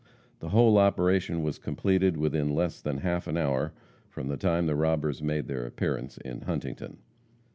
The 0.39 0.49
whole 0.49 0.79
operation 0.79 1.43
was 1.43 1.59
completed 1.59 2.17
within 2.17 2.55
less 2.55 2.81
than 2.81 2.97
half 3.01 3.27
an 3.27 3.37
hour 3.37 3.71
from 4.09 4.29
the 4.29 4.35
time 4.35 4.65
the 4.65 4.75
robbers 4.75 5.21
made 5.21 5.47
their 5.47 5.63
appearance 5.63 6.17
in 6.17 6.41
Huntington. 6.41 6.97